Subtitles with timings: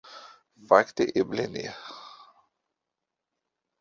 [0.69, 1.65] Fakte, eble ne.